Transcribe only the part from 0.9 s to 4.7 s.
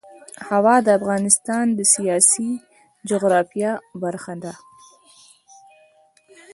افغانستان د سیاسي جغرافیه برخه ده.